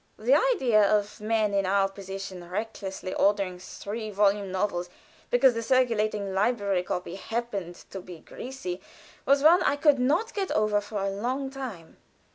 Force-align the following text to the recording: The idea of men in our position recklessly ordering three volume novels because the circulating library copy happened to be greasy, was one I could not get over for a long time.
The 0.17 0.33
idea 0.55 0.81
of 0.83 1.21
men 1.21 1.53
in 1.53 1.67
our 1.67 1.87
position 1.87 2.49
recklessly 2.49 3.13
ordering 3.13 3.59
three 3.59 4.09
volume 4.09 4.51
novels 4.51 4.89
because 5.29 5.53
the 5.53 5.61
circulating 5.61 6.33
library 6.33 6.81
copy 6.81 7.13
happened 7.17 7.75
to 7.91 7.99
be 7.99 8.17
greasy, 8.17 8.81
was 9.27 9.43
one 9.43 9.61
I 9.61 9.75
could 9.75 9.99
not 9.99 10.33
get 10.33 10.49
over 10.53 10.81
for 10.81 11.03
a 11.03 11.09
long 11.11 11.51
time. 11.51 11.97